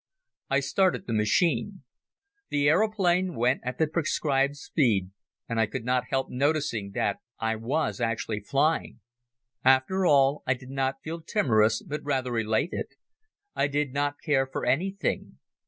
[0.49, 1.83] I started the machine.
[2.49, 5.11] The aeroplane went at the prescribed speed
[5.47, 9.01] and I could not help noticing that I was actually flying.
[9.63, 12.93] After all I did not feel timorous but rather elated.
[13.53, 15.37] I did not care for anything.